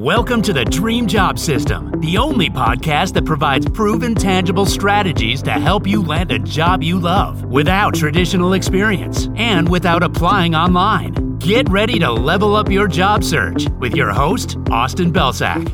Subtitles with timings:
[0.00, 5.50] Welcome to the Dream Job System, the only podcast that provides proven, tangible strategies to
[5.50, 11.36] help you land a job you love without traditional experience and without applying online.
[11.36, 15.68] Get ready to level up your job search with your host, Austin Belcak.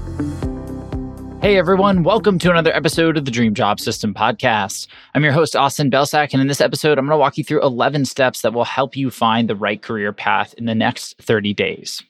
[1.40, 4.88] Hey everyone, welcome to another episode of the Dream Job System podcast.
[5.14, 7.62] I'm your host, Austin Belcak, and in this episode, I'm going to walk you through
[7.62, 11.54] 11 steps that will help you find the right career path in the next 30
[11.54, 12.02] days.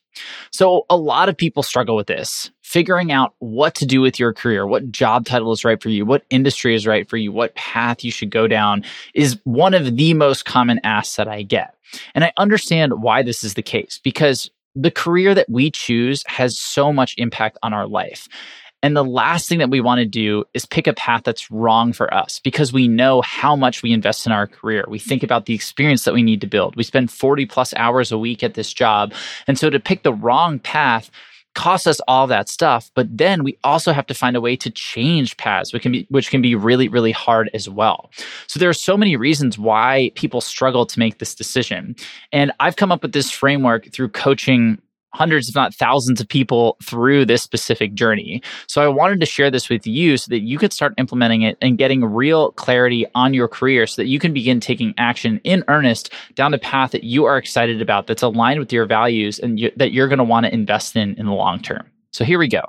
[0.50, 4.32] So, a lot of people struggle with this figuring out what to do with your
[4.32, 7.54] career, what job title is right for you, what industry is right for you, what
[7.54, 8.82] path you should go down
[9.14, 11.74] is one of the most common asks that I get.
[12.14, 16.58] And I understand why this is the case because the career that we choose has
[16.58, 18.28] so much impact on our life.
[18.82, 21.92] And the last thing that we want to do is pick a path that's wrong
[21.92, 24.84] for us because we know how much we invest in our career.
[24.88, 26.76] We think about the experience that we need to build.
[26.76, 29.12] We spend 40 plus hours a week at this job.
[29.46, 31.10] And so to pick the wrong path,
[31.56, 34.70] costs us all that stuff but then we also have to find a way to
[34.70, 38.10] change paths which can be which can be really really hard as well
[38.46, 41.96] so there are so many reasons why people struggle to make this decision
[42.30, 44.78] and i've come up with this framework through coaching
[45.14, 48.42] hundreds, if not thousands of people through this specific journey.
[48.66, 51.56] So I wanted to share this with you so that you could start implementing it
[51.62, 55.64] and getting real clarity on your career so that you can begin taking action in
[55.68, 59.58] earnest down the path that you are excited about, that's aligned with your values and
[59.58, 61.86] you, that you're going to want to invest in in the long term.
[62.12, 62.62] So here we go.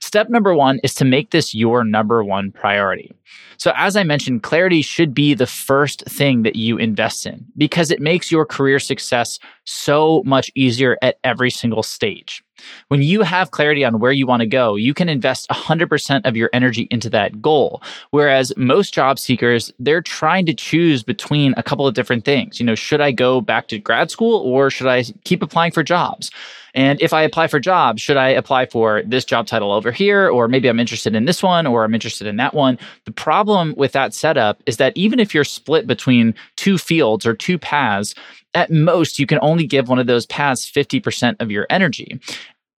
[0.00, 3.12] Step number one is to make this your number one priority.
[3.58, 7.90] So, as I mentioned, clarity should be the first thing that you invest in because
[7.90, 12.42] it makes your career success so much easier at every single stage.
[12.88, 16.36] When you have clarity on where you want to go, you can invest 100% of
[16.36, 17.82] your energy into that goal.
[18.10, 22.60] Whereas most job seekers, they're trying to choose between a couple of different things.
[22.60, 25.82] You know, should I go back to grad school or should I keep applying for
[25.82, 26.30] jobs?
[26.74, 30.28] And if I apply for jobs, should I apply for this job title over here?
[30.28, 32.78] Or maybe I'm interested in this one or I'm interested in that one.
[33.06, 37.34] The problem with that setup is that even if you're split between two fields or
[37.34, 38.14] two paths,
[38.54, 42.20] at most you can only give one of those paths 50% of your energy.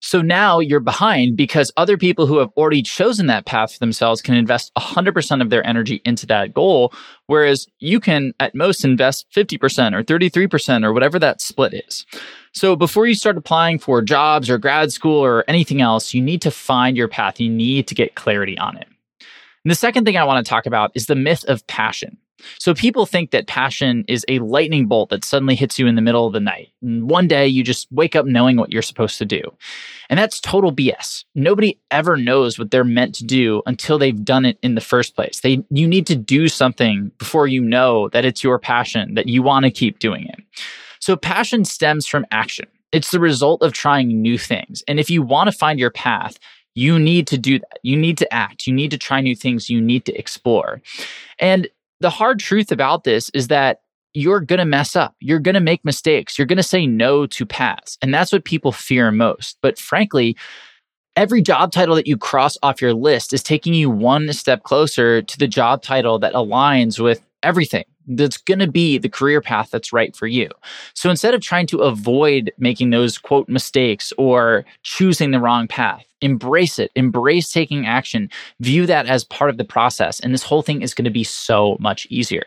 [0.04, 4.20] So now you're behind because other people who have already chosen that path for themselves
[4.20, 6.92] can invest 100% of their energy into that goal,
[7.28, 12.04] whereas you can at most invest 50% or 33% or whatever that split is.
[12.52, 16.42] So before you start applying for jobs or grad school or anything else, you need
[16.42, 17.38] to find your path.
[17.38, 18.88] You need to get clarity on it.
[19.64, 22.18] And the second thing I want to talk about is the myth of passion.
[22.58, 26.02] So people think that passion is a lightning bolt that suddenly hits you in the
[26.02, 26.70] middle of the night.
[26.82, 29.42] And one day you just wake up knowing what you're supposed to do.
[30.08, 31.24] And that's total BS.
[31.34, 35.14] Nobody ever knows what they're meant to do until they've done it in the first
[35.14, 35.40] place.
[35.40, 39.42] They you need to do something before you know that it's your passion that you
[39.42, 40.40] want to keep doing it.
[41.00, 42.66] So passion stems from action.
[42.92, 44.84] It's the result of trying new things.
[44.86, 46.38] And if you want to find your path,
[46.74, 47.78] you need to do that.
[47.82, 48.66] You need to act.
[48.66, 49.68] You need to try new things.
[49.68, 50.80] You need to explore.
[51.38, 51.68] And
[52.02, 53.78] the hard truth about this is that
[54.14, 55.14] you're going to mess up.
[55.20, 56.36] You're going to make mistakes.
[56.36, 57.96] You're going to say no to paths.
[58.02, 59.56] And that's what people fear most.
[59.62, 60.36] But frankly,
[61.16, 65.22] every job title that you cross off your list is taking you one step closer
[65.22, 69.70] to the job title that aligns with everything that's going to be the career path
[69.70, 70.48] that's right for you.
[70.94, 76.04] So instead of trying to avoid making those quote mistakes or choosing the wrong path,
[76.20, 78.30] embrace it, embrace taking action,
[78.60, 80.20] view that as part of the process.
[80.20, 82.44] And this whole thing is going to be so much easier.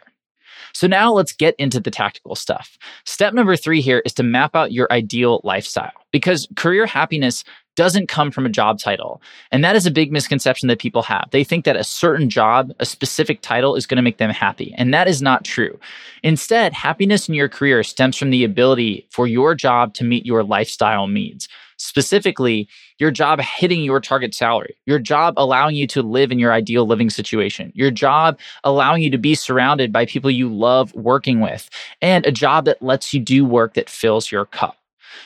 [0.76, 2.78] So now let's get into the tactical stuff.
[3.06, 7.46] Step number three here is to map out your ideal lifestyle because career happiness
[7.78, 9.22] doesn't come from a job title.
[9.54, 11.30] And that is a big misconception that people have.
[11.32, 14.74] They think that a certain job, a specific title is going to make them happy.
[14.78, 15.80] And that is not true.
[16.24, 20.44] Instead, happiness in your career stems from the ability for your job to meet your
[20.44, 21.48] lifestyle needs.
[21.78, 22.68] Specifically,
[23.00, 26.86] your job hitting your target salary, your job allowing you to live in your ideal
[26.88, 31.70] living situation, your job allowing you to be surrounded by people you love working with,
[32.02, 34.78] and a job that lets you do work that fills your cup.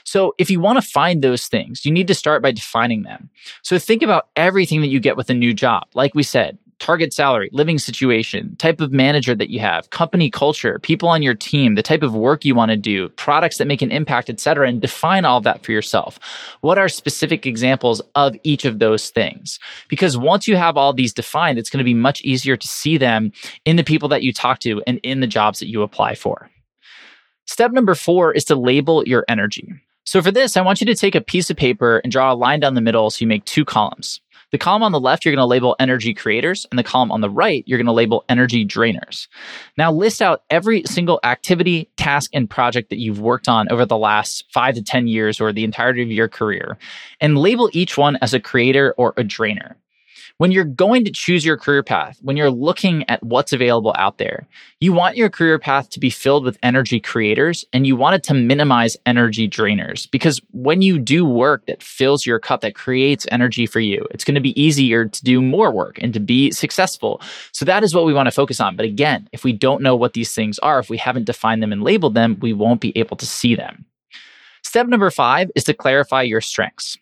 [0.04, 3.30] So, if you want to find those things, you need to start by defining them.
[3.64, 5.84] So, think about everything that you get with a new job.
[5.94, 10.80] Like we said, target salary, living situation, type of manager that you have, company culture,
[10.80, 13.82] people on your team, the type of work you want to do, products that make
[13.82, 16.20] an impact, etc., and define all of that for yourself.
[16.62, 19.60] What are specific examples of each of those things?
[19.88, 22.98] Because once you have all these defined, it's going to be much easier to see
[22.98, 23.32] them
[23.66, 26.50] in the people that you talk to and in the jobs that you apply for.
[27.46, 29.74] Step number four is to label your energy.
[30.06, 32.36] So for this, I want you to take a piece of paper and draw a
[32.36, 34.22] line down the middle so you make two columns.
[34.52, 37.22] The column on the left, you're going to label energy creators, and the column on
[37.22, 39.28] the right, you're going to label energy drainers.
[39.78, 43.98] Now, list out every single activity, task, and project that you've worked on over the
[43.98, 46.78] last five to 10 years or the entirety of your career,
[47.22, 49.76] and label each one as a creator or a drainer
[50.40, 54.20] when you're going to choose your career path, when you're looking at what's available out
[54.20, 54.48] there,
[54.80, 58.24] you want your career path to be filled with energy creators and you want it
[58.24, 60.10] to minimize energy drainers.
[60.10, 64.24] Because when you do work that fills your cup, that creates energy for you, it's
[64.24, 67.22] going to be easier to do more work and to be successful.
[67.52, 68.78] So that is what we want to focus on.
[68.78, 71.74] But again, if we don't know what these things are, if we haven't defined them
[71.74, 73.84] and labeled them, we won't be able to see them.
[74.64, 76.98] Step number five is to clarify your strengths.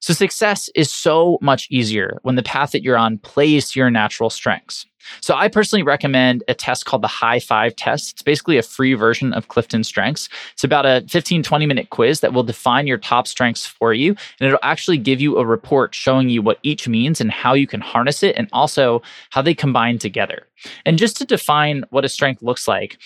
[0.00, 3.90] So success is so much easier when the path that you're on plays to your
[3.90, 4.86] natural strengths.
[5.20, 8.12] So I personally recommend a test called the High Five test.
[8.12, 10.28] It's basically a free version of Clifton Strengths.
[10.52, 14.10] It's about a 15, 20 minute quiz that will define your top strengths for you.
[14.40, 17.66] And it'll actually give you a report showing you what each means and how you
[17.66, 20.46] can harness it and also how they combine together.
[20.86, 22.98] And just to define what a strength looks like,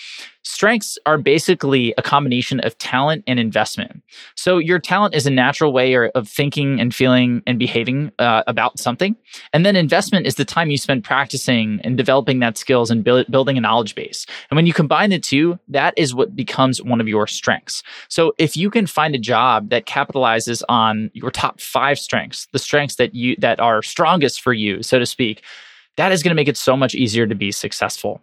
[0.43, 4.01] strengths are basically a combination of talent and investment.
[4.35, 8.79] So your talent is a natural way of thinking and feeling and behaving uh, about
[8.79, 9.15] something.
[9.53, 13.25] And then investment is the time you spend practicing and developing that skills and build,
[13.31, 14.25] building a knowledge base.
[14.51, 17.81] And when you combine the two, that is what becomes one of your strengths.
[18.09, 22.59] So if you can find a job that capitalizes on your top five strengths, the
[22.59, 25.41] strengths that you that are strongest for you, so to speak,
[25.95, 28.21] that is going to make it so much easier to be successful.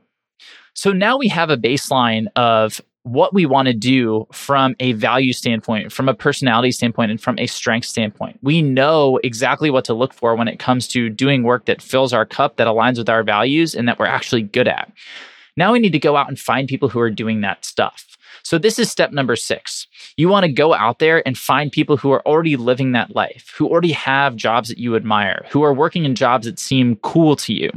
[0.74, 5.32] So now we have a baseline of what we want to do from a value
[5.32, 8.38] standpoint, from a personality standpoint, and from a strength standpoint.
[8.42, 12.12] We know exactly what to look for when it comes to doing work that fills
[12.12, 14.90] our cup, that aligns with our values, and that we're actually good at.
[15.56, 18.16] Now we need to go out and find people who are doing that stuff.
[18.42, 19.86] So, this is step number six.
[20.16, 23.50] You want to go out there and find people who are already living that life,
[23.56, 27.36] who already have jobs that you admire, who are working in jobs that seem cool
[27.36, 27.70] to you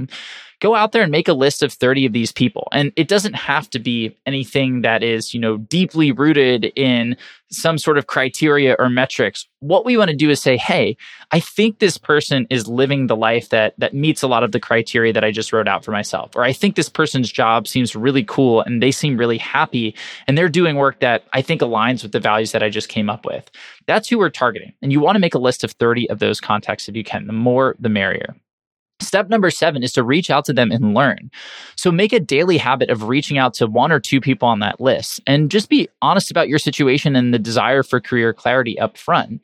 [0.60, 2.68] go out there and make a list of 30 of these people.
[2.72, 7.16] And it doesn't have to be anything that is, you know, deeply rooted in
[7.50, 9.48] some sort of criteria or metrics.
[9.60, 10.98] What we want to do is say, hey,
[11.32, 14.60] I think this person is living the life that that meets a lot of the
[14.60, 16.36] criteria that I just wrote out for myself.
[16.36, 19.96] Or I think this person's job seems really cool and they seem really happy
[20.28, 23.10] and they're doing work that I think aligns with the values that I just came
[23.10, 23.50] up with.
[23.86, 24.74] That's who we're targeting.
[24.82, 27.28] And you want to make a list of 30 of those contacts if you can.
[27.28, 28.36] The more the merrier.
[29.08, 31.32] Step number seven is to reach out to them and learn.
[31.76, 34.82] So make a daily habit of reaching out to one or two people on that
[34.82, 38.98] list and just be honest about your situation and the desire for career clarity up
[38.98, 39.42] front.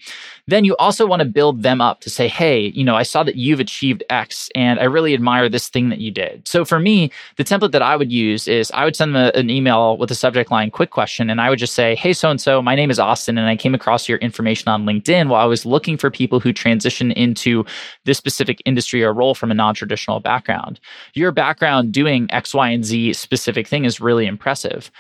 [0.48, 3.24] Then you also want to build them up to say, Hey, you know, I saw
[3.24, 6.46] that you've achieved X and I really admire this thing that you did.
[6.48, 9.38] So for me, the template that I would use is I would send them a,
[9.38, 11.30] an email with a subject line, quick question.
[11.30, 13.56] And I would just say, Hey, so and so, my name is Austin and I
[13.56, 17.66] came across your information on LinkedIn while I was looking for people who transition into
[18.04, 20.80] this specific industry or role from a non traditional background.
[21.14, 24.92] Your background doing X, Y, and Z specific thing is really impressive.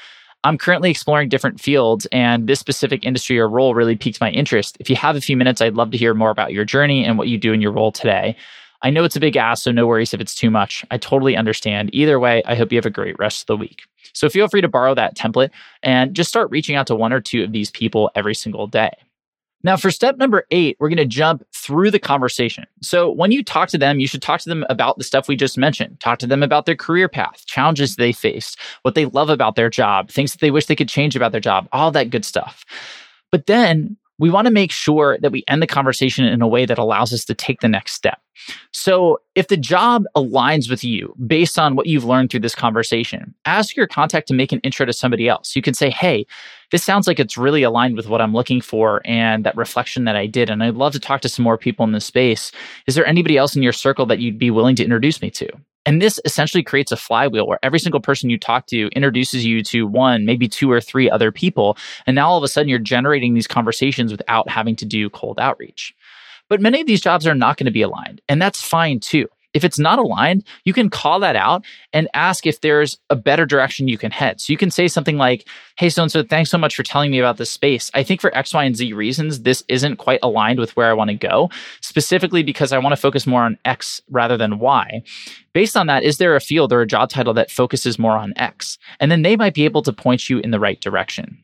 [0.46, 4.78] I'm currently exploring different fields, and this specific industry or role really piqued my interest.
[4.80, 7.18] If you have a few minutes, I'd love to hear more about your journey and
[7.18, 8.36] what you do in your role today.
[8.82, 10.86] I know it's a big ask, so no worries if it's too much.
[10.92, 11.90] I totally understand.
[11.94, 13.84] Either way, I hope you have a great rest of the week.
[14.14, 15.52] So feel free to borrow that template
[15.82, 18.92] and just start reaching out to one or two of these people every single day.
[19.64, 22.66] Now, for step number eight, we're going to jump through the conversation.
[22.82, 25.36] So, when you talk to them, you should talk to them about the stuff we
[25.38, 26.00] just mentioned.
[26.02, 29.70] Talk to them about their career path, challenges they faced, what they love about their
[29.70, 32.66] job, things that they wish they could change about their job, all that good stuff.
[33.32, 36.66] But then we want to make sure that we end the conversation in a way
[36.66, 38.20] that allows us to take the next step.
[38.72, 43.34] So, if the job aligns with you based on what you've learned through this conversation,
[43.46, 45.56] ask your contact to make an intro to somebody else.
[45.56, 46.26] You can say, Hey,
[46.72, 50.16] this sounds like it's really aligned with what I'm looking for and that reflection that
[50.16, 50.50] I did.
[50.50, 52.52] And I'd love to talk to some more people in this space.
[52.88, 55.50] Is there anybody else in your circle that you'd be willing to introduce me to?
[55.86, 59.62] And this essentially creates a flywheel where every single person you talk to introduces you
[59.64, 61.78] to one, maybe two or three other people.
[62.08, 65.40] And now all of a sudden you're generating these conversations without having to do cold
[65.40, 65.94] outreach.
[66.54, 69.28] But many of these jobs are not going to be aligned, and that's fine too.
[69.56, 73.48] If it's not aligned, you can call that out and ask if there's a better
[73.48, 74.40] direction you can head.
[74.40, 75.48] So you can say something like,
[75.80, 77.90] Hey, so and so, thanks so much for telling me about this space.
[77.96, 80.94] I think for X, Y, and Z reasons, this isn't quite aligned with where I
[80.94, 81.50] want to go,
[81.82, 85.02] specifically because I want to focus more on X rather than Y.
[85.54, 88.32] Based on that, is there a field or a job title that focuses more on
[88.36, 88.78] X?
[89.00, 91.43] And then they might be able to point you in the right direction.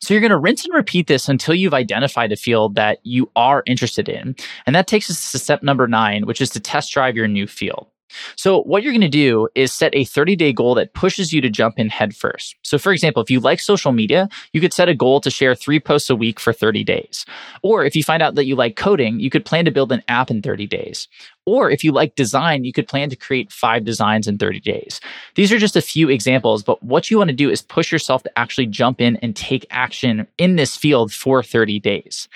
[0.00, 3.30] So you're going to rinse and repeat this until you've identified a field that you
[3.36, 4.34] are interested in.
[4.66, 7.46] And that takes us to step number nine, which is to test drive your new
[7.46, 7.88] field.
[8.36, 11.40] So, what you're going to do is set a 30 day goal that pushes you
[11.40, 12.56] to jump in headfirst.
[12.62, 15.54] So, for example, if you like social media, you could set a goal to share
[15.54, 17.24] three posts a week for 30 days.
[17.62, 20.02] Or if you find out that you like coding, you could plan to build an
[20.08, 21.08] app in 30 days.
[21.46, 25.00] Or if you like design, you could plan to create five designs in 30 days.
[25.34, 28.22] These are just a few examples, but what you want to do is push yourself
[28.22, 32.28] to actually jump in and take action in this field for 30 days.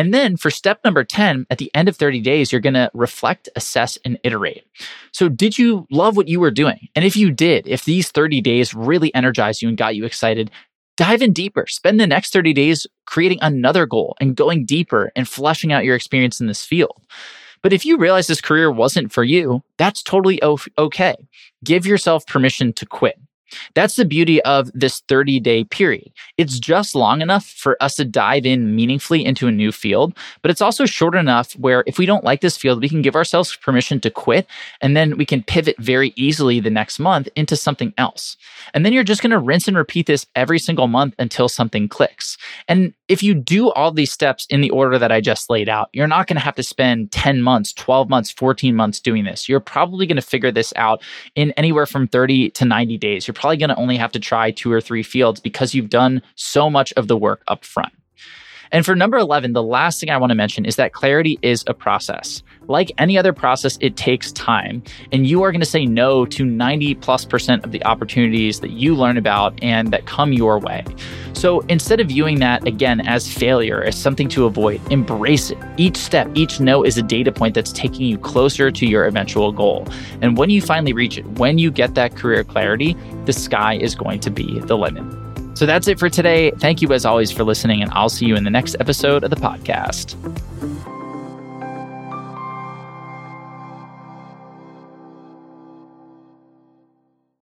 [0.00, 2.90] And then for step number 10, at the end of 30 days, you're going to
[2.94, 4.64] reflect, assess, and iterate.
[5.12, 6.88] So, did you love what you were doing?
[6.96, 10.50] And if you did, if these 30 days really energized you and got you excited,
[10.96, 11.66] dive in deeper.
[11.68, 15.96] Spend the next 30 days creating another goal and going deeper and fleshing out your
[15.96, 17.02] experience in this field.
[17.62, 20.42] But if you realize this career wasn't for you, that's totally
[20.78, 21.14] okay.
[21.62, 23.18] Give yourself permission to quit.
[23.74, 26.12] That's the beauty of this 30 day period.
[26.36, 30.50] It's just long enough for us to dive in meaningfully into a new field, but
[30.50, 33.56] it's also short enough where if we don't like this field, we can give ourselves
[33.56, 34.46] permission to quit
[34.80, 38.36] and then we can pivot very easily the next month into something else.
[38.74, 41.88] And then you're just going to rinse and repeat this every single month until something
[41.88, 42.36] clicks.
[42.68, 45.88] And if you do all these steps in the order that I just laid out,
[45.92, 49.48] you're not going to have to spend 10 months, 12 months, 14 months doing this.
[49.48, 51.02] You're probably going to figure this out
[51.34, 53.26] in anywhere from 30 to 90 days.
[53.26, 56.20] You're probably going to only have to try two or three fields because you've done
[56.34, 57.92] so much of the work up front.
[58.72, 61.64] And for number 11, the last thing I want to mention is that clarity is
[61.66, 62.42] a process.
[62.68, 64.82] Like any other process, it takes time.
[65.10, 68.70] And you are going to say no to 90 plus percent of the opportunities that
[68.70, 70.84] you learn about and that come your way.
[71.32, 75.58] So instead of viewing that again as failure, as something to avoid, embrace it.
[75.76, 79.50] Each step, each no is a data point that's taking you closer to your eventual
[79.50, 79.88] goal.
[80.22, 83.94] And when you finally reach it, when you get that career clarity, the sky is
[83.94, 85.19] going to be the limit.
[85.60, 86.52] So that's it for today.
[86.52, 89.28] Thank you as always for listening, and I'll see you in the next episode of
[89.28, 90.16] the podcast.